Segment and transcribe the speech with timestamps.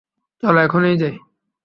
[0.43, 1.15] চলো এখন যাই।